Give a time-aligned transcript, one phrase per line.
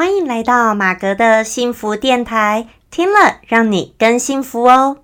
[0.00, 4.96] 欢迎来到马格的幸福电台，听了让你更幸福哦。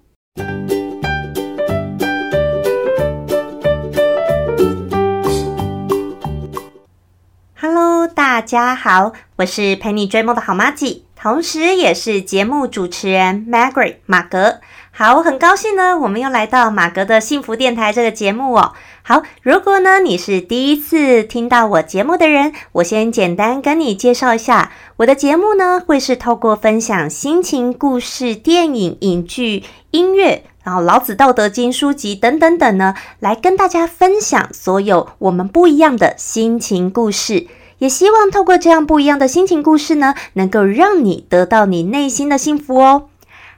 [7.60, 14.60] Hello，大家好，我是陪你追梦的好妈吉，同时也是节目主持人 Margaret 马格。
[14.92, 18.74] 好，很高兴呢，我们又来到马格的幸福电台这个节目哦。
[19.02, 43.08] 好，如果呢你是第一次听到我节目的人，我先简单跟你介绍一下，我的节目呢会是透过分享心情故事、电影、影剧、音乐，然后老子道德经书籍等等等呢，来跟大家分享所有我们不一样的心情故事，也希望透过这样不一样的心情故事呢，能够让你得到你内心的幸福哦。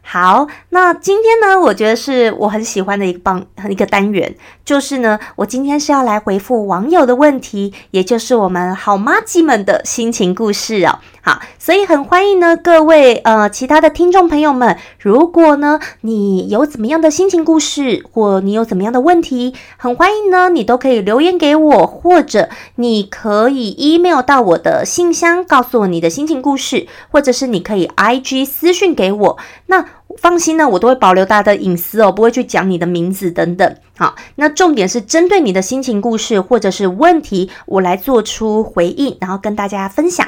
[0.00, 4.34] 好，那今天呢，我觉得是我很喜欢的一个帮一个单元，
[4.64, 10.98] 就是呢，我今天是要来回复网友的问题，也就是我们好妈鸡们的心情故事哦。
[11.20, 29.84] 好，所以很欢迎呢各位呃其他的听众朋友们，如果呢你有怎么样的心情故事，或你有怎么样的问题，很欢迎呢你都可以留言给我，或者你可以 email 到我的信箱，告诉我你的心情故事，或者是你可以 IG 私讯给我，那。
[30.16, 33.76] 放心呢，我都会保留大家的隐私哦，不会去讲你的名字等等。
[33.96, 40.26] 好，那重点是针对你的心情故事或者是问题，我来做出回应，然后跟大家分享。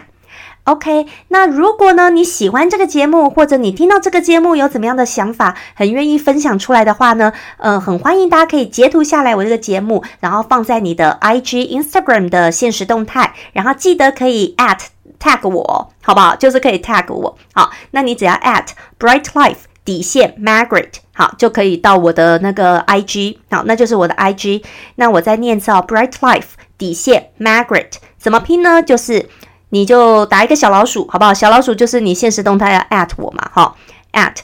[0.64, 14.78] OK，那如果呢你喜欢这个节目，或者你听到这个节目有怎么样的想法，很愿意分享出来的话呢，呃，很欢迎大家可以截图下来我这个节目，然后放在你的 IG、Instagram 的现实动态，然后记得可以 at
[15.20, 16.34] tag 我，好不好？
[16.34, 17.38] 就是可以 tag 我。
[17.52, 18.68] 好，那你只要 at
[18.98, 19.56] Bright Life。
[19.82, 24.62] 底线 Margaret 好就可以到我的那个 IG 好，那就是我的 IG。
[24.96, 28.82] 那我在念造 Bright Life 底线 Margaret 怎么拼呢？
[28.82, 29.28] 就是
[29.70, 31.32] 你就打一个小老鼠，好不好？
[31.32, 33.74] 小老鼠就是你现实动态要 at 我嘛，哈
[34.12, 34.36] ，at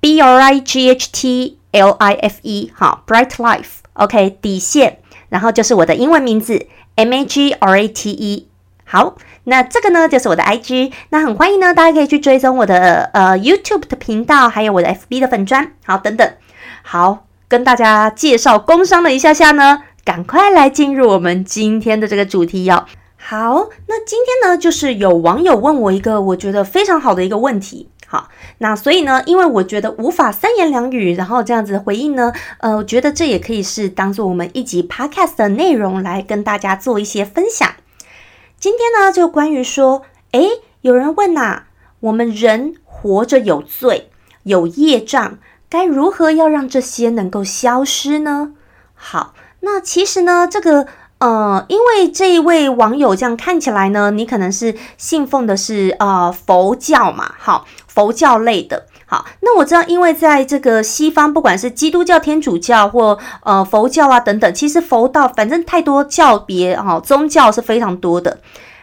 [0.00, 6.68] B R I G H T L I F E 好 Bright Life OK 底线，然后就是我的英文名字
[6.94, 8.48] M A G R A T E
[8.84, 9.16] 好。
[9.48, 16.28] 那这个呢，就是我的 IG，那很欢迎呢，大家可以去追踪我的呃 YouTube 的频道，还有我的 FB 的粉砖，好等等，
[16.82, 22.86] 好跟大家介绍工商了一下下呢，赶快来进入我们今天的这个主题哦。
[23.16, 28.28] 好，那今天呢，就是有网友问我一个我觉得非常好的一个问题，好，
[28.58, 37.70] 那所以呢，因为我觉得无法三言两语，然后这样子回应呢，呃，我觉得这也可以是当做我们一集 Podcast 的内容来跟大家做一些分享。
[38.58, 40.02] 今天呢，就关于说，
[40.32, 40.48] 诶，
[40.80, 41.64] 有人问呐，
[42.00, 44.10] 我们人活着有罪，
[44.44, 48.52] 有业障，该如何要让这些能够消失呢？
[48.94, 50.86] 好，那其实呢，这个，
[51.18, 58.86] 呃，因为这一位网友这样看起来呢，你可能是信奉的是呃佛教嘛，好，佛教类的。
[59.40, 68.38] 那我知道，因为在这个西方，不管是基督教、天主教或呃佛教啊等等，其实佛道反正太多教别哈，宗教是非常多的。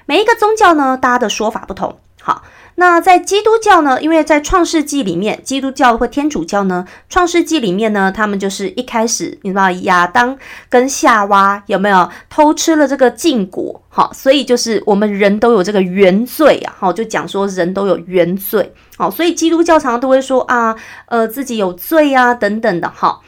[0.06, 1.98] 每一个宗教呢，大家的说法不同。
[2.22, 2.42] 好，
[2.76, 10.38] 那在基督教呢，因为在创世纪里面，基督教或天主教呢，创世纪里面呢，他们就是一开始，你知道亚当
[10.70, 13.82] 跟夏娃有没有偷吃了这个禁果？
[13.90, 18.74] 好，所以就是我们人都有这个原罪啊，好，就讲说人都有原罪，
[19.04, 20.74] 好，所以基督教常常都会说啊，
[21.08, 23.20] 呃，自己有罪啊，等等的，哈。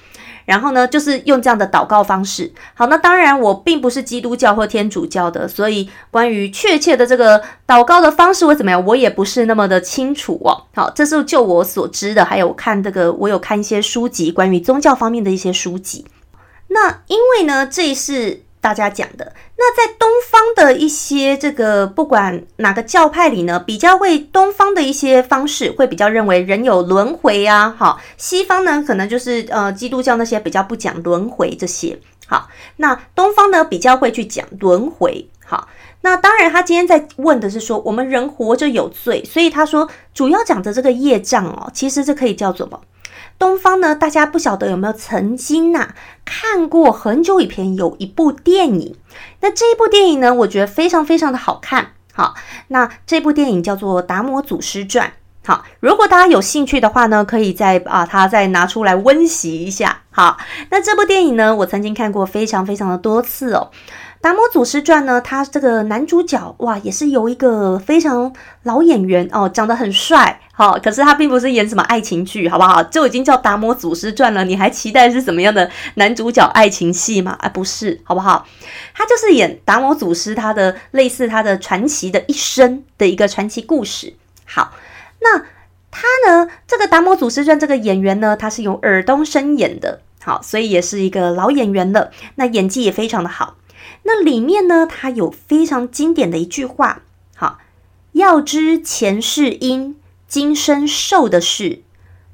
[0.45, 2.53] 然后呢，就是用这样的祷告方式。
[2.75, 10.63] 好，那当然我并不是基督教或天主教的，所以关于确切的这个祷告的方式会怎么样，我也不是那么的清楚哦。
[10.73, 16.05] 好，这是就我所知的，还有看这个，我有看一些书籍，关于宗教方面的一些书籍。
[16.69, 18.44] 那因为呢，这是。
[18.65, 35.67] 大家讲的那在东方的一些这个不管哪个教派里呢，比较会东方的一些方式会比较认为人有轮回啊，好，西方呢可能就是呃基督教那些比较不讲轮回这些，好，那东方呢比较会去讲轮回，好，
[36.01, 42.81] 那当然他今天在问的是说我们人活着有罪，所以他说主要讲的这个业障哦，其实这可以叫做什么？
[43.37, 48.95] 东方呢，大家不晓得有没有曾经呐看过很久以前有一部电影，
[49.41, 51.91] 那这一部电影呢，我觉得非常非常的好看。
[52.13, 52.33] 好，
[52.69, 55.07] 那这部电影叫做《达摩祖师传》。
[55.45, 60.01] 好，如果大家有兴趣的话呢，可以再把它再拿出来温习一下。
[60.09, 60.37] 好，
[60.71, 63.69] 那这部电影呢，我曾经看过非常非常的多次哦。
[64.25, 68.33] 达摩祖师传》呢，他这个男主角哇，也是由一个非常
[68.63, 72.81] 老演员哦，长得很帅，好，可是他并不是演什么爱情剧，好不好？
[72.81, 77.37] 就已经叫《达摩祖师传》了，你还期待是什么样的男主角爱情戏吗？
[77.39, 78.47] 啊，不是，好不好？
[78.95, 84.15] 他就是演达摩祖师他的类似他的传奇的一生的一个传奇故事。
[84.43, 84.71] 好，
[85.19, 85.37] 那
[85.91, 93.57] 他呢，这个《达摩祖师传》这个演员呢，他是由尔冬升演的，好，所以也是一个老演员了，那演技也非常的好。
[94.07, 97.01] 那里面呢，它有非常经典的一句话，
[97.35, 97.57] 好，
[98.11, 99.95] 要知前世因，
[100.27, 101.81] 今生受的事；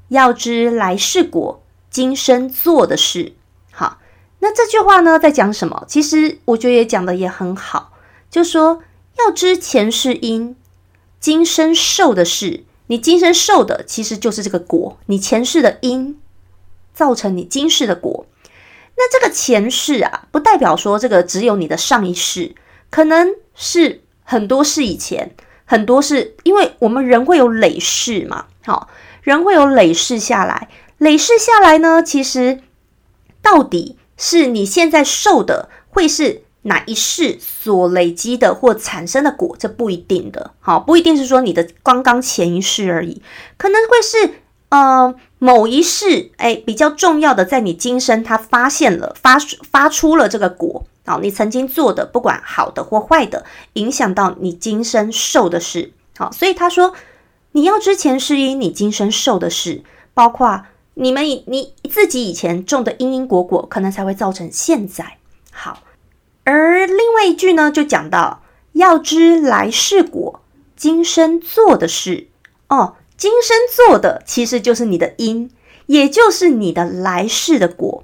[0.08, 3.32] 要知来世果，今生做的事。
[3.70, 3.98] 好，
[4.40, 5.84] 那这句话呢，在讲什么？
[5.88, 7.94] 其实我觉得也讲的也很好，
[8.30, 8.82] 就说
[9.18, 10.54] 要知前世因，
[11.18, 16.20] 今生受的事，你今生受的其实就是这个果，你前世的因
[16.92, 18.26] 造成你今世的果。
[19.02, 22.54] 那这个前世啊，不代表说这个只有你的上一世，
[22.88, 25.34] 可能是很多世以前，
[25.64, 28.88] 很多世，因为我们人会有累世嘛，好，
[29.22, 30.68] 人会有累世下来，
[30.98, 32.60] 累世下来呢，其实
[33.42, 43.20] 到底是你现在受的，会是哪一世所累积的或产生的果，这不一定的，好，不一定是说你的刚刚前一世而已，
[43.56, 44.34] 可能会是。
[44.72, 49.36] 呃，某一世，哎，比较重要的，在你今生，他发现了，发
[49.68, 56.94] 发出了这个果，好，你曾经做的，不管好的或坏的，影响到你今生受的事，好，所以他说，
[57.50, 59.82] 你要知前世因，你今生受的事，
[60.14, 60.62] 包括
[60.94, 65.18] 你们你自己以前种的因因果果，可能才会造成现在
[65.50, 65.82] 好。
[66.44, 68.44] 而另外一句呢，就讲到
[68.74, 70.40] 要知来世果，
[70.76, 72.28] 今生做的事，
[72.68, 72.94] 哦。
[73.22, 75.48] 今生做的其实就是你的因，
[75.86, 78.02] 也就是你的来世的果。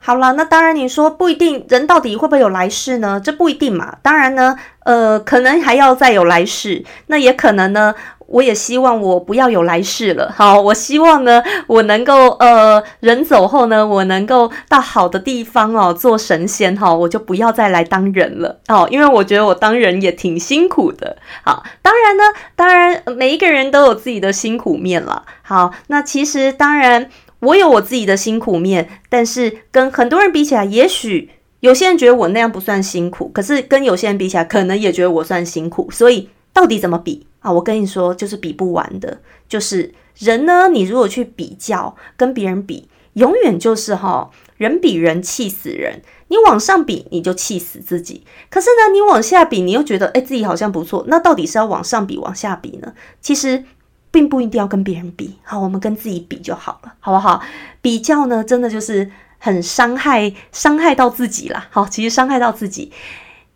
[0.00, 3.22] 好了，那当然你说不一定，人到底会不会有来世呢？
[3.24, 3.98] 这不一定嘛。
[4.02, 7.94] 当然呢，呃，可能还要再有来世，那也可能呢。
[8.32, 10.32] 我也希望我不要有来世了。
[10.34, 21.16] 好，我希望呢，我能够呃，人走后呢，我能够到好的地方哦，做神仙哈，我就不要再来当人了哦，因为我觉得我当人也挺辛苦的。
[21.44, 22.22] 好，当然呢，
[22.56, 25.24] 当然每一个人都有自己的辛苦面了。
[25.42, 31.28] 好，那其实当然我有我自己的辛苦面，但是跟很多人比起来，也许
[31.60, 35.90] 有些人觉得我那样不算辛苦，可是跟有些人比起来，可能也觉得我算辛苦。
[35.90, 37.26] 所以到底怎么比？
[37.42, 39.20] 啊，我跟你说，就是比不完的。
[39.48, 46.00] 就是人呢，你如果去比较，跟别人比，永远就是哈，人比人气死人。
[46.28, 48.24] 你往上比，你就气死自己。
[48.48, 51.04] 可是呢，你往下比，你又觉得哎，自己好像不错。
[51.08, 52.94] 那到底是要往上比，往下比呢？
[53.20, 53.64] 其实
[54.10, 55.36] 并不一定要跟别人比。
[55.42, 57.42] 好，我们跟自己比就好了，好不好？
[57.82, 61.66] 比较呢，真的就是很伤害，伤害到自己啦。
[61.70, 62.92] 好，其实伤害到自己。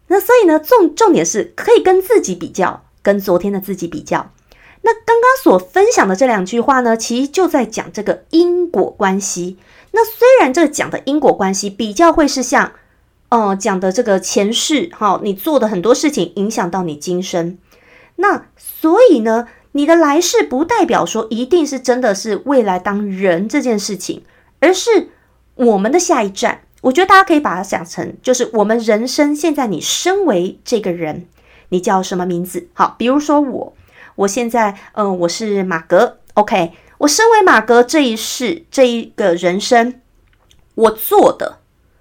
[0.08, 2.82] 那所以呢，重重点是可以跟自己比较。
[3.06, 4.32] 跟昨天的自己比较，
[4.82, 9.58] 那刚刚所分享的这两句话呢，其实就在讲这个因果关系。
[9.92, 12.72] 那虽然这讲的因果关系比较会是像，
[13.28, 17.56] 呃，讲的这个前世，哈，你做的很多事情影响到你今生，
[18.16, 24.24] 那所以呢，你的来世不代表说一定是真的是未来当人这件事情，
[24.58, 25.10] 而是
[25.54, 26.62] 我们的下一站。
[26.82, 31.26] 我觉得大家可以把它想成，就是我们人生现在你身为这个人。
[31.68, 32.68] 你叫什么名字？
[32.72, 33.72] 好，比如说我，
[34.14, 36.18] 我现在，嗯，我是马格。
[36.34, 40.00] OK，我身为马格这一世这一个人生，
[40.74, 41.58] 我做的，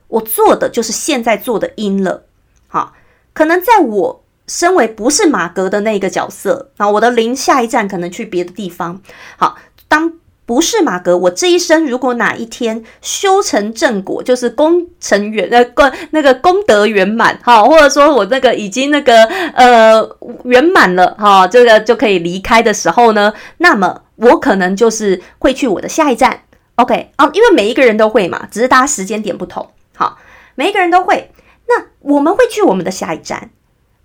[0.07, 2.25] 我做的就是现在做的因了。
[2.67, 2.93] 好，
[3.33, 9.01] 可能在我身为不是马格的那个角色，啊，我的灵下一站可能去别的地方。
[9.37, 9.57] 好，
[9.87, 10.13] 当。
[10.45, 19.23] 不是马格，我这一生如果哪一天修成正果，就是功成圆 呃功那个功德圆满哈，或者说我那个已经那个
[19.55, 20.07] 呃
[20.43, 26.41] 圆满了哈，这个就可以离开的时候呢，那么我可能就是会去我的下一站。
[26.75, 29.67] OK 啊，因为每一个人都会嘛，只是大家时间点不同。
[29.95, 30.19] 好，
[30.53, 31.31] 每一个人都会，
[31.67, 33.49] 那我们会去我们的下一站，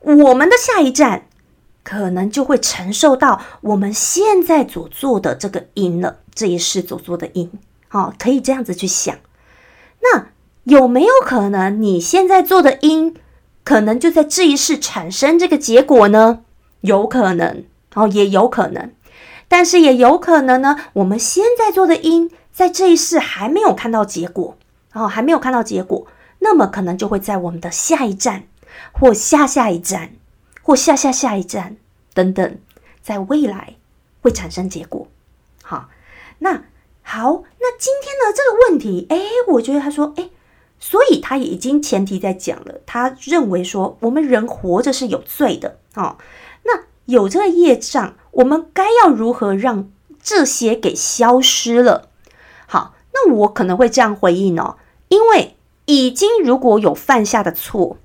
[0.00, 1.26] 我们的下一站。
[1.82, 7.50] 可能就会承受到我们现在所做的这个因了，这一世所做的因，
[7.88, 9.16] 好，可以这样子去想。
[10.00, 10.28] 那
[10.64, 13.14] 有没有可能你现在做的因，
[13.64, 16.40] 可能就在这一世产生这个结果呢？
[16.80, 18.92] 有可能，哦，也有可能，
[19.48, 24.56] 但是也有可能呢，我们现在做的因，在这一世还没有看到结果，
[24.92, 26.06] 哦，还没有看到结果，
[26.38, 28.44] 那么可能就会在我们的下一站
[28.92, 30.12] 或下下一站。
[30.62, 31.76] 或下下下一站
[32.14, 32.58] 等等，
[33.02, 33.74] 在未来
[34.20, 35.08] 会产生结果。
[36.40, 36.64] 那
[37.02, 39.18] 好，那今天呢这个问题，哎，
[39.48, 40.28] 我觉得他说，哎，
[40.78, 46.16] 所以他已经前提在讲了，他认为说我们人活着是有罪的哦。
[46.64, 49.90] 那有这个业障，我们该要如何让
[50.22, 52.08] 这些给消失了？
[52.66, 54.76] 好，那我可能会这样回应哦，
[55.08, 55.56] 因为
[55.86, 57.96] 已经如果有犯下的错，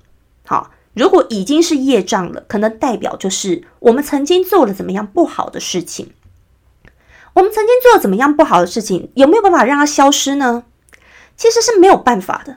[0.44, 6.12] 好，如果已经是业障了，可能代表就是我们曾经做了怎么样不好的事情。
[7.36, 10.64] 我们曾经做了怎么样不好的事情，有没有办法让它消失呢？
[11.36, 12.56] 其实是没有办法的，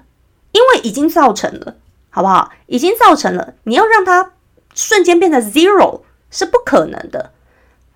[0.53, 1.75] 因为已经造成了，
[2.09, 2.53] 好不好？
[2.67, 4.31] 已经造成了，你要让它
[4.74, 7.33] 瞬间变成 zero 是不可能的。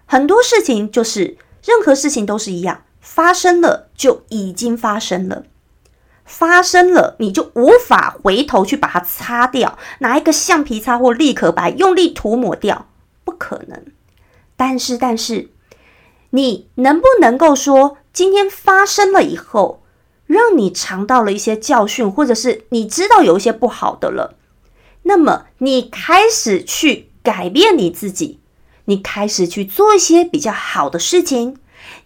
[0.05, 5.45] 很多事情就是任何事情都是一样，发生了就已经发生了，
[6.25, 12.87] 发生了你就无法回头去把它擦掉，拿一个橡皮擦或立可白用力涂抹掉，
[13.23, 13.85] 不可能。
[14.57, 15.51] 但是，但是。
[16.35, 19.83] 你能不能够说，今天发生了以后，
[20.25, 24.35] 让你尝到了一些教训，或者是你知道有一些不好的了，
[25.03, 28.39] 那么你开始去改变你自己，
[28.85, 31.57] 你开始去做一些比较好的事情，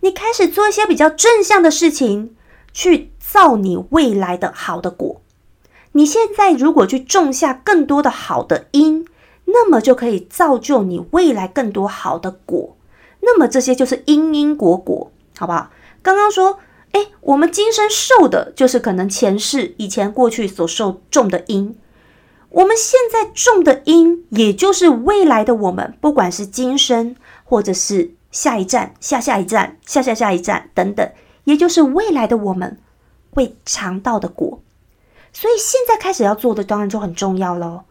[0.02, 2.36] 你开始做一些比较正向的事情，
[2.74, 5.22] 去造你未来的好的果。
[5.94, 9.08] 你现在如果去种下更多的好的因，
[9.46, 12.77] 那么就可以造就你未来更多好的果。
[13.22, 15.70] 那么这些就是因因果果，好不好？
[16.02, 16.60] 刚刚说，
[16.92, 21.78] 哎，我们今生受的就是可能前世以前过去所受种的因，
[22.50, 31.12] 我们现在种的因，也就是未来的我们，不管是今生或者是下一站、下下一站、下下下一站等等，
[31.44, 32.80] 也就是未来的我们
[33.32, 34.62] 会尝到的果。
[35.34, 37.82] 所以现在开始要做的，当然就很重要喽。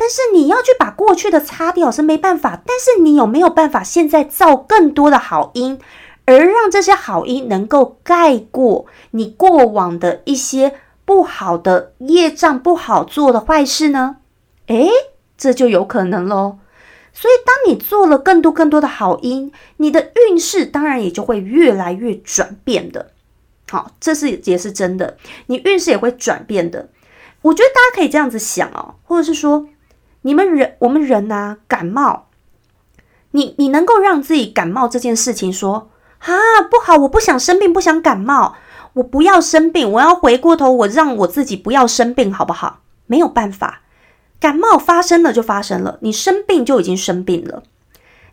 [0.00, 5.78] 但是你要去把过去的擦掉是没办法，但是你有没有办法现在造更多的好因，
[6.24, 10.72] 而让这些好因能够盖过你过往的一些
[11.04, 14.16] 不好的业障、不好做的坏事呢？
[14.68, 14.88] 诶，
[15.36, 16.56] 这就有可能喽。
[17.12, 23.10] 所以当你做了更多更多的好因，你的运势当然也就会越来越转变的。
[23.70, 26.88] 好，这是也是真的，你运势也会转变的。
[27.42, 29.66] 我觉得大家可以这样子想哦，或者是说。
[30.22, 32.26] 你们人，我们人呐，感冒，
[33.30, 38.56] 你你能够让自己感冒这件事情说啊不好，我不想生病，不想感冒，
[38.92, 42.80] 我不要生病，我要回过头，我让我自己不要生病，好不好？
[43.06, 43.80] 没有办法，
[44.38, 47.62] 感冒发生了就发生了，你生病就已经生病了。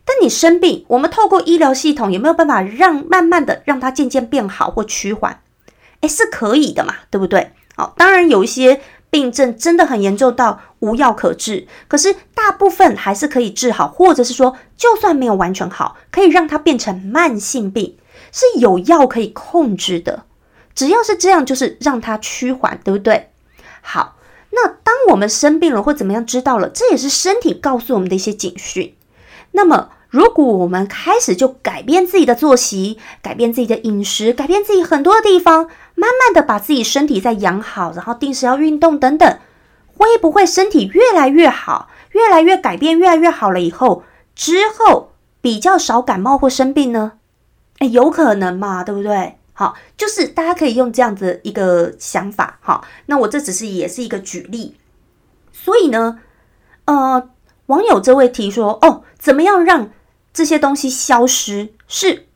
[0.03, 5.41] 但你生病，我们透过医疗系统有没有办法让慢慢的让它渐渐变好或趋缓？
[6.01, 7.53] 诶，是可以的嘛，对不对？
[7.77, 8.81] 好，当然有一些。
[9.09, 17.97] 病症真的很严重到无药可治，可是大部分还是可以治好，或者是说，就算没有完全好，可以让它变成慢性病，
[18.31, 20.23] 是有药可以控制的。
[20.75, 23.29] 只要是这样，就是让它趋缓，对不对？
[23.81, 24.17] 好，
[24.51, 28.93] 那当我们生病了或怎么样，知道了，这也是身体告诉我们的一些警讯。
[29.51, 35.69] 那么，如果我们开始就改变自己的作息，改变自己的饮食，改变自己很多的地方。
[35.99, 39.39] 慢慢的把自己身体再养好，然后定时要运动等等，
[39.95, 44.03] 会不会身体越来越好，越来越改变，越来越好了以后，
[44.35, 47.13] 之后比较少感冒或生病呢？
[47.79, 49.39] 哎，有可能嘛，对不对？
[49.53, 54.75] 好，就是大家可以用这样子一个想法，好，那我这只是也是一个举例，
[55.51, 56.19] 所以呢，
[56.85, 57.27] 呃，
[57.65, 59.89] 网友这位提说，哦，怎么样让
[60.31, 61.69] 这些东西消失？
[61.87, 62.26] 是。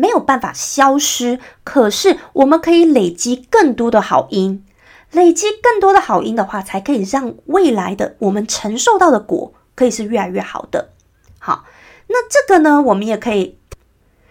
[0.00, 4.64] 没有办法消失，可是我们可以累积更多的好因，
[5.10, 10.90] 累积更多的好因的话，才可以让未来的我们承受到的果可以是越来越好的。
[11.40, 11.64] 好，
[12.06, 13.58] 那这个呢，我们也可以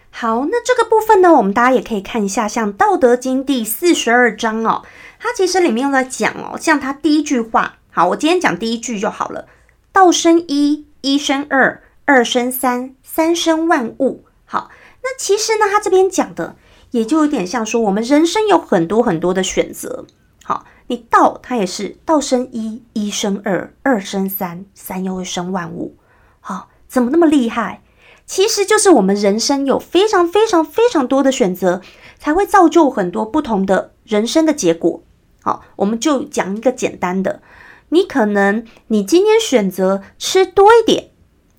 [0.10, 4.84] 好，那这个部分呢，我们大家也可以看一下，像《道德经》第四十二章哦，
[5.20, 9.48] 它其实里面又在讲哦，像它第一句话，好，我今天讲第一句就好了：
[9.92, 14.24] 道生一，一生二，二生三，三生万物。
[14.46, 14.70] 好。
[15.08, 16.58] 那其实呢，他这边讲的
[16.92, 20.06] 也就有点像说，我们人生有很多很多的选择。
[20.44, 25.96] 好，你道它也是道生一，一生二，二生三，三又会生万物。
[26.42, 27.84] 好，怎么那么厉害？
[28.26, 31.82] 其实就是我们人生有非常非常非常多的选择，
[32.20, 35.02] 才会造就很多不同的人生的结果。
[35.42, 37.42] 好，我们就讲一个简单的，
[37.90, 41.12] 你可能你今天选择吃多一点，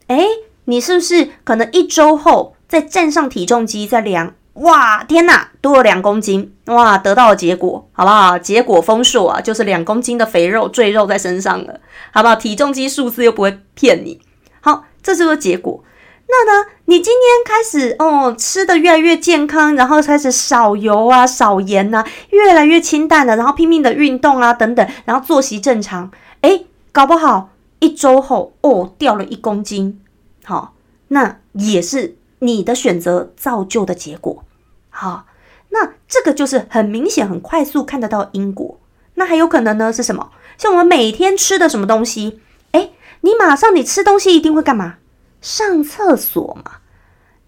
[0.09, 0.27] 诶，
[0.67, 2.55] 你是不是可能一周后？
[2.69, 8.39] 再站上体重机再量，哇，天哪，多了两公斤，哇，得到的结果好不好？
[8.39, 11.81] 结果丰硕啊，就是两公斤的肥肉赘肉在身上了，
[12.13, 12.37] 好不好？
[12.37, 14.21] 体重机数字又不会骗你，
[14.61, 15.83] 好，这就是结果。
[16.31, 26.11] 那呢，你今天开始哦，吃的越来越健康，然后开始少油啊、少盐呐，越来越清淡了，然后拼命的运动啊等等，然后作息正常，
[26.43, 27.49] 哎，搞不好
[27.79, 30.03] 一周后哦掉了一公斤，
[30.45, 30.75] 好，
[31.09, 34.45] 那也是你的选择造就的结果，
[34.91, 35.27] 好，
[35.71, 38.79] 那这个就是很明显、很快速看得到因果。
[39.15, 40.31] 那还有可能呢是什么？
[40.57, 42.41] 像我们每天吃的什么东西，
[42.73, 42.91] 哎，
[43.23, 44.97] 你马上你吃东西一定会干嘛？
[45.41, 46.79] 上厕所嘛，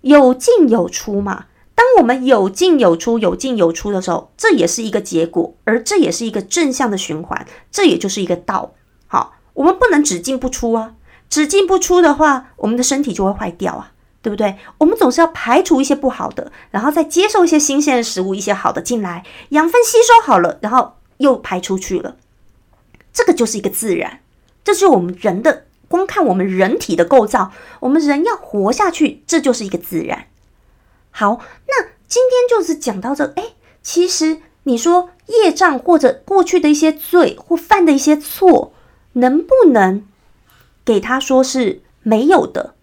[0.00, 1.46] 有进有出嘛。
[1.74, 8.74] 当我们有进有出、有进有出的时候，这也是一个结果，而这也是一个正向的循环，这也就是一个道。
[9.06, 10.94] 好，我们不能只进不出啊，
[11.30, 13.89] 只进不出的话，我们的身体就会坏掉啊，
[14.22, 14.56] 对不对？
[14.78, 22.16] 我们总是要排除一些不好的，然后再接受一些新鲜的食物，一些好的进来，养分吸收好了，然后又排出去了。
[23.12, 24.20] 这个就是一个自然，
[24.62, 25.64] 这是我们人的。
[25.88, 27.50] 光看我们人体的构造，
[27.80, 30.26] 我们人要活下去，这就是一个自然。
[31.10, 33.32] 好，那今天就是讲到这。
[33.34, 38.72] 哎，其实你说业障或者过去的一些罪或犯的一些错，
[39.14, 40.06] 能不能
[40.84, 42.74] 给他说是没有的？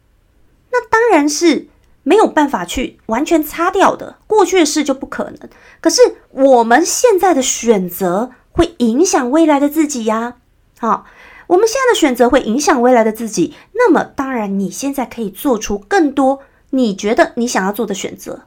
[0.78, 1.68] 那当然是
[2.04, 4.18] 没有办法去完全擦掉的。
[4.28, 5.50] 过去的事就不可能。
[5.82, 10.36] 可是我们现在的选择会影响未来的自己呀。
[10.80, 11.06] 好。
[11.48, 16.42] 我们现在的选择会影响未来的自己，那么当然，你现在可以做出更多
[16.72, 18.42] 你觉得你想要做的选择。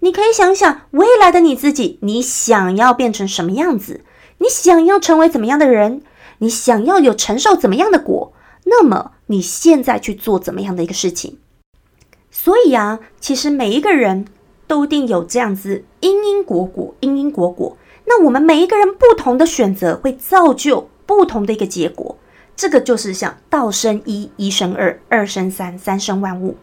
[0.00, 4.02] 你可以想想未来的你自己，你想要变成什么样子？
[4.36, 6.02] 你想要成为怎么样的人？
[6.40, 8.34] 你想要有承受怎么样的果？
[8.64, 11.38] 那么你现在去做怎么样的一个事情？
[12.36, 14.24] 所以啊，其实每一个人
[14.66, 17.76] 都一定有这样子因因果果，因因果果。
[18.06, 22.18] 那我们每一个人不同的选择，会造就不同的一个结果。
[22.56, 26.56] 这个就是像道生一，一生二，二生三，三生万物。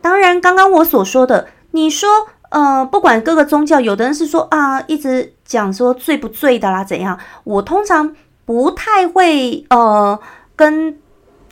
[0.00, 2.08] 当然，刚刚我所说的，你说，
[2.50, 7.16] 呃，不管各个宗教，有的人是说啊，一直讲说罪不罪的啦，怎样？
[7.44, 10.18] 我通常不太会，呃，
[10.56, 10.98] 跟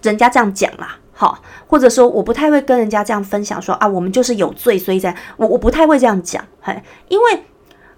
[0.02, 7.44] 人家这样讲啦，好，或者说我不太会跟人家这样分享说啊，我们就是有罪，所以在我我不太会这样讲，嘿，因为，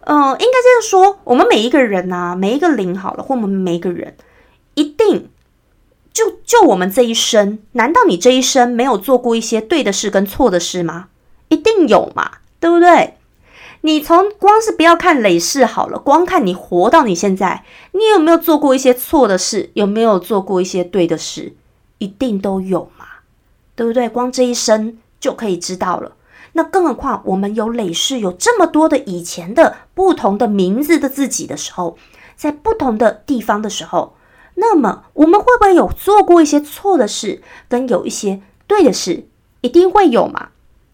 [0.02, 4.14] 呃，应该这样说，我们每一个人呐，每一个灵好了，或我们每一个人
[4.74, 5.30] 一定。
[6.12, 11.08] 就就我们这一生，难道你这一生没有做过一些对的事跟错的事吗？
[11.50, 13.18] 一定有嘛，对不对？
[13.82, 19.68] 你从光是不要看累世好了，光看你活到你现在，你有没有做过一些错的事？
[19.74, 21.52] 有没有做过一些对的事？
[21.98, 23.06] 一定都有嘛，
[23.74, 24.08] 对不对？
[24.08, 26.12] 光这一生就可以知道了。
[26.52, 31.98] 那更何况我们有累世，有这么多的以前的不同的名字的自己的时候，
[32.34, 34.14] 在不同的地方的时候。
[34.58, 39.26] 那么我们会不会有做过一些错的事，跟有一些对的事，
[39.60, 40.48] 一定会有嘛？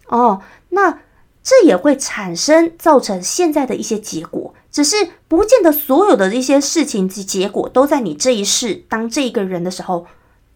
[0.09, 0.99] 哦，那
[1.45, 10.07] 这也会产生造成现在的一些结果，只是不见得所有的一些事情及结果都在你这一世当这一个人的时候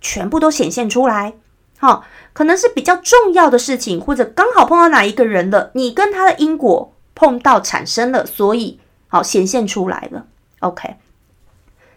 [0.06, 1.34] 全部都显现出来。
[1.78, 10.26] 好，可能是比较重要的事情，或者刚好碰到哪一个人了，你跟他的因果碰到产生了，所以好显现出来了。
[10.60, 10.94] OK。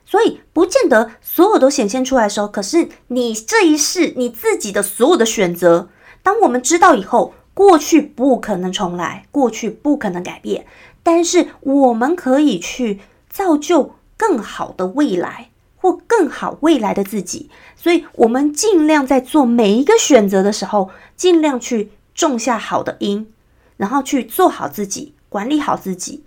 [0.05, 5.87] 所以不见得所有都显现出来的时候，可是你这一世你自己的所有的选择，
[6.23, 10.65] 当我们知道以后，过去不可能重来，过去不可能改变，
[11.03, 15.48] 但是我们可以去造就更好的未来
[15.81, 17.49] 或更好未来的自己。
[17.75, 23.27] 所以，我们尽量在做每一个选择的时候，尽量去种下好的因，
[23.77, 26.23] 然后去做好自己，管理好自己。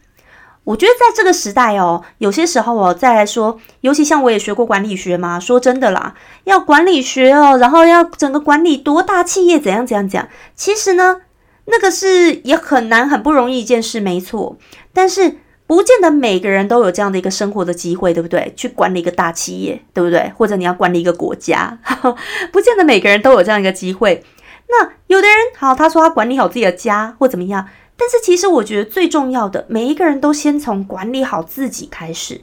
[0.64, 11.22] 我觉得在这个时代哦，有些时候哦，再来说，尤其像我也学过管理学嘛，说真的啦，要管理学哦，然后要整个管理多大企业，怎样怎样讲，其实呢，
[11.64, 14.56] 那个是也很难、很不容易一件事，没错。
[14.92, 18.52] 但是不见得每个人都有这样的一个生活的机会，对不对？
[18.56, 20.32] 去管理一个大企业，对不对？
[20.36, 21.78] 或者你要管理一个国家，
[22.52, 24.22] 不见得每个人都有这样一个机会。
[24.68, 27.68] 那有的人好，他说他管理好自己的家或怎么样。
[27.96, 32.40] 但是其实我觉得最重要的，每一个人都先从管理好自己开始。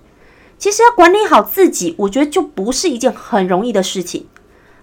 [0.58, 4.28] 其实要管理好自己，我觉得就不是一件很容易的事情。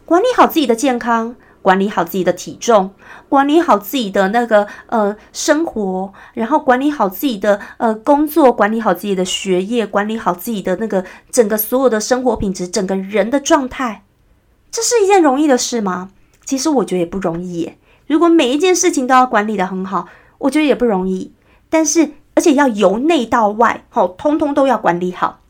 [0.05, 2.94] 管理好自己的健康，管理好自己的体重，
[3.29, 14.05] 管理好自己的那个呃生活，然后管理好自己的呃工作，管理好自己的学业，管理好自己的那个整个所有的生活品质，整个人的状态，
[14.70, 16.11] 这是一件容易的事吗？
[16.44, 17.76] 其实我觉得也不容易耶。
[18.07, 20.07] 如果每一件事情都要管理的很好。
[20.38, 21.33] 我觉得也不容易，
[21.70, 25.40] 但是而且要由内到外，好，通通都要管理好，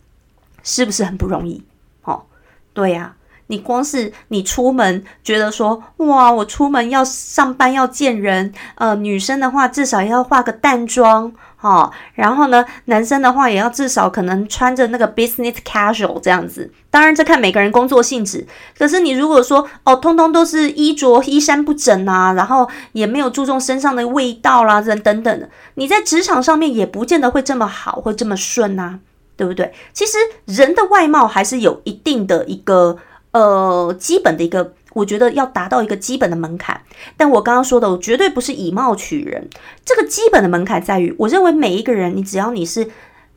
[0.62, 1.64] 是不是很不容易？
[2.02, 2.28] 好，
[2.72, 3.15] 对呀，
[3.48, 11.32] 你光是你出门觉得说，哇，我出门要上班要见人，呃，女生的话至少要化个淡妆。
[11.62, 16.70] 哦，然后呢，男生的话也要至少可能穿着那个 business casual 这样子。
[16.90, 18.46] 当然，这看每个人工作性质。
[18.78, 29.00] 可是你如果说哦，通通都是衣着衣衫不整啊，然后也没有注重身上的味道啦，等等等的，你在职场上面也不见得会这么好，会这么顺呐，
[29.36, 29.72] 对不对？
[29.92, 32.96] 其实人的外貌还是有一定的一个
[33.36, 34.74] 呃基本的一个。
[34.96, 36.80] 我觉得要达到一个基本的门槛，
[37.18, 39.50] 但我刚刚说的，我绝对不是以貌取人。
[39.84, 42.80] 这个基本的门槛在于，我认为每一个人，你只要你是，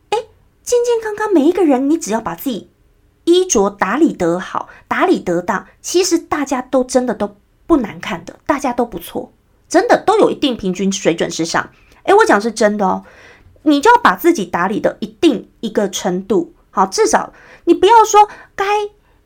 [0.10, 0.18] 哎，
[0.64, 2.70] 健健康康，每一个人，你只要把自己
[3.26, 7.36] 衣着打理得好，打理得当，其实大家都真的都
[7.68, 9.34] 不难看的，大家都不错，
[9.68, 11.72] 真的都有一定平均水准之上。
[12.04, 13.04] 哎，我讲是真的哦，
[13.64, 17.34] 你就要把自己打理的一定一个程度，好，至少
[17.66, 18.66] 你不要说该。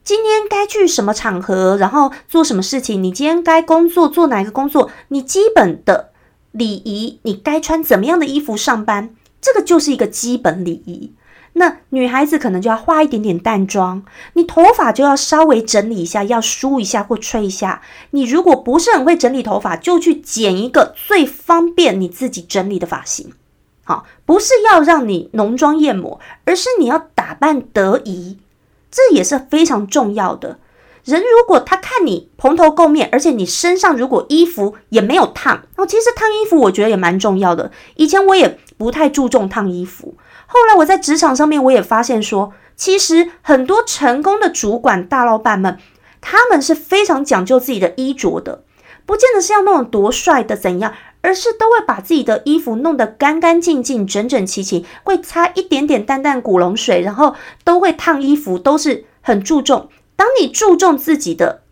[0.03, 3.01] 今天该去什么场合，然后做什么事情？
[3.01, 4.91] 你今天该工作做哪个工作？
[5.07, 6.11] 你基本的
[6.51, 9.15] 礼仪，你该穿怎么样的衣服上班？
[9.39, 11.13] 这个就是一个基本礼仪。
[11.53, 17.81] 那女孩子可能就要化一点点淡妆，你头发就要稍微整理一下，要梳一下或吹一下。
[18.11, 23.31] 你如果不是很会整理头发，就去剪一个最方便你自己整理的发型。
[23.85, 28.39] 好，不是要让你浓妆艳抹，而是你要打扮得宜。
[28.93, 30.59] 这也是非常重要的。
[31.03, 37.71] 人如果他看你蓬头垢面，而且你身上如果衣服也没有烫，哦，其实烫衣服我觉得也蛮重要的。
[37.95, 45.79] 以前我也不太注重烫衣服，后来我在职场上面我也发现说，其实很多成功的主管大老板们，
[46.21, 48.63] 他们是非常讲究自己的衣着的，
[49.07, 50.93] 不见得是要那种多帅的怎样。
[51.23, 57.33] 而是都会把自己的衣服弄得干干净净、整整齐齐，会擦一点点淡淡古龙水，然后
[57.63, 59.89] 都会烫衣服，都是很注重。
[60.17, 61.63] 当你注重自己的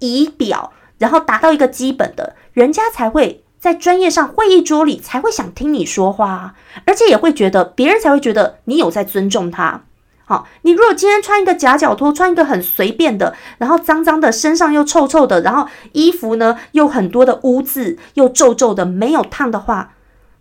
[0.00, 9.84] 仪表，然后达到一个基本的，人家才会在专业上会议桌里才会想听你说话，而且也会觉得别人才会觉得你有在尊重他。
[10.30, 19.94] 好，你如果今天穿一个夹脚拖，穿一个很随便的，然后脏脏的，身上又臭臭的，然后衣服呢又很多的污渍，又皱皱的，没有烫的话，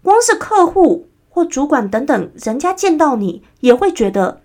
[0.04, 4.42] 光是客户或主管等等，人家见到你也会觉得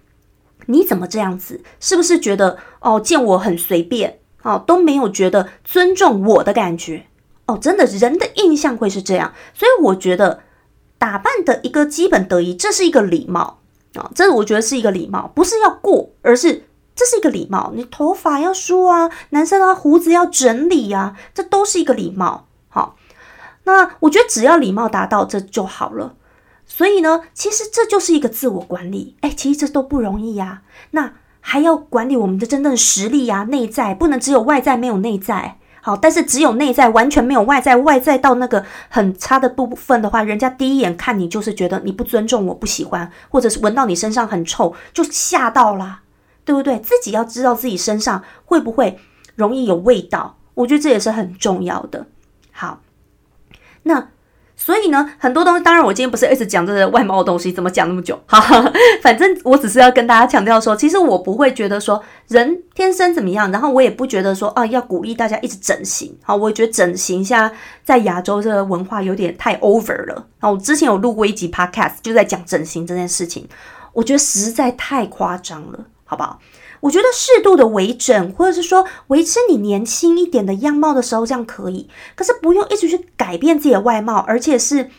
[0.65, 1.61] 你怎么这样子？
[1.79, 7.05] 是不是觉得哦，见我很随便，哦都没有觉得尊重我的感觉？
[7.45, 10.41] 哦，真的，人的印象会是这样，所以我觉得
[10.97, 13.59] 打扮的一个基本得宜，这是一个礼貌。
[13.97, 17.73] 啊，这我觉得是一个礼貌，不是要过，而是这是一个礼貌。
[17.75, 22.47] 你头发要梳啊，男生啊胡子要整理呀，这都是一个礼貌。
[22.69, 22.97] 好，
[23.65, 26.15] 那我觉得只要礼貌达到这就好了。
[26.67, 29.17] 所以呢，其实这就是一个自我管理。
[29.21, 30.63] 哎，其实这都不容易呀。
[30.93, 35.59] 那还要管理我们的真正实力呀，内在不能只有外在没有内在。
[35.87, 37.77] 好，但是只有内在，完全没有外在。
[37.77, 46.01] 外在到那个很差的部分的话，人家第一眼看你就是觉得你不尊重我，不喜欢，或者是闻到你身上很臭就吓到啦，
[46.43, 46.79] 对不对？
[46.79, 48.99] 自己要知道自己身上会不会
[49.37, 52.07] 容易有味道，我觉得这也是很重要的。
[52.51, 52.81] 好，
[53.83, 54.09] 那。
[54.65, 58.19] 所以呢，很多东西，当然我今天不是一直讲这个外貌的东西，怎么讲那么久？
[58.25, 58.73] 哈哈，
[59.03, 66.17] 反正我只是要跟大家强调说，其实我不会觉得说人天生怎么样，然后我也不觉得说啊要鼓励大家一直整形。
[66.23, 70.15] 好，我觉得整形现在在亚洲这个文化有点太 over 了。
[70.41, 73.47] 然后我之前有录过一集 podcast，就在讲整形这件事情，
[73.93, 76.39] 我觉得实在太夸张了，好不好？
[76.85, 81.89] 我觉得适度的微整，或者是说维持你年轻一点的样貌的时候，这样可以。
[82.15, 84.91] 可是不用一直去改变自己的外貌，而且是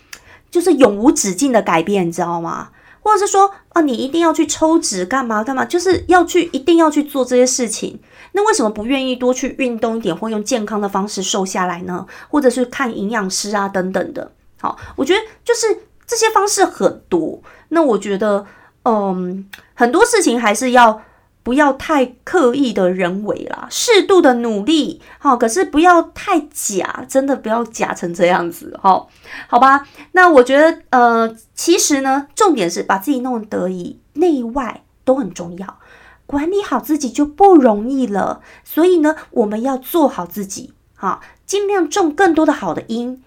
[0.50, 2.70] 就是永无止境的改变，你知道吗？
[3.02, 8.00] 或者是说啊，你一定要去抽脂干嘛干嘛，就是要去一定要去做这些事情。
[8.32, 12.08] 那为什么不愿意多去运动一点，或用健康的方式瘦下来呢？
[12.32, 14.32] 或者是看营养师啊等等的。
[14.60, 15.68] 好，我觉得就是
[16.08, 17.40] 这些方式很多。
[17.70, 18.44] 那我觉得，
[18.86, 21.04] 嗯，很多事情还是要。
[21.46, 29.08] 不要太刻意的人为啦，适度的努力，好，可是不要太假，真的不要假成这样子，好，
[29.48, 29.88] 好吧？
[30.14, 35.78] 那我觉得，呃，其实呢，重点是把自己弄得以，内外都很重要，
[36.26, 38.42] 管理好自己就不容易了。
[38.64, 43.24] 所以呢，我们要做好自己，好，尽量种更多的好的因，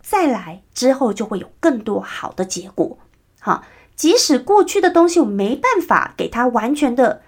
[0.00, 2.96] 再来之后就会有更多好的结果，
[3.38, 3.64] 好。
[3.98, 7.20] 即使过去的东西我没办法给它完全的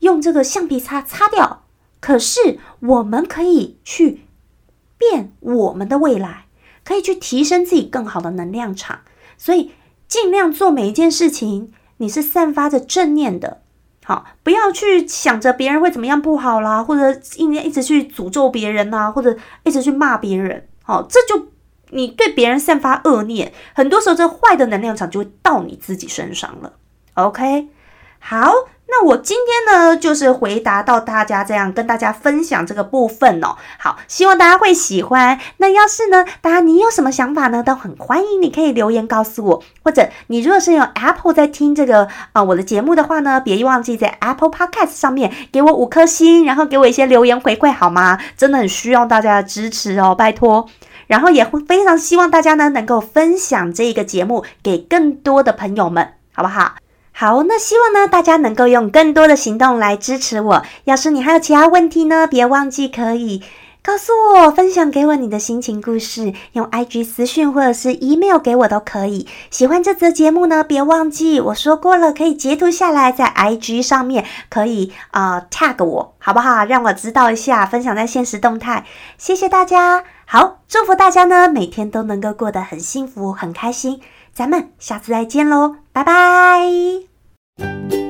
[0.00, 1.62] 用这个橡皮擦擦掉，
[2.00, 4.22] 可是我们可以去
[4.98, 6.46] 变我们的未来，
[6.84, 9.02] 可以去提升自己更好的能量场。
[9.36, 9.70] 所以
[10.08, 13.62] 尽量做每一件事情，你是散发着正念的，
[14.04, 20.66] 好，不要去想着别人会怎么样不好啦，或者一年一直去诅咒别人呐，或者一直去骂别人。
[20.82, 21.46] 好，这就
[21.90, 26.72] 你对别人散发恶念，很多时候这坏的能量场就会到你自己身上了。
[27.14, 27.68] OK，
[28.18, 28.52] 好。
[28.90, 33.54] 那我今天呢，就是回答到大家这样跟大家分享这个部分哦。
[33.78, 35.38] 好，希望大家会喜欢。
[35.58, 39.62] 那要是呢，大家你有什么想法呢，都很欢迎你可以留言告诉我。
[39.84, 48.18] 或者你如果是用 Apple 在听这个啊我的节目的话呢，别忘记在 Apple Podcast 上面给我五颗星，然后给我一些留言回馈好吗？
[48.38, 50.66] 真的很需要大家的支持哦，拜托。
[51.08, 56.76] 然后也会非常希望大家呢能够分享这个节目给更多的朋友们，好不好？
[57.10, 60.62] 好，那希望呢，大家能够用更多的行动来支持我。
[60.84, 63.42] 要是你还有其他问题呢，别忘记可以
[63.82, 69.26] 告诉我，分享给我你的心情故事，用 IG 私讯或者是 email 给我都可以。
[69.50, 76.66] 喜欢这则节目呢，别忘记我说过了，可以截图下来，在 IG 上面可以啊 tag 我，好不好？
[76.66, 78.84] 让我知道一下，分享在现实动态。
[79.16, 84.00] 谢谢大家，好，祝福大家呢，每天都能够过得很幸福、很开心。
[84.34, 88.07] 咱们下次再见喽，拜拜。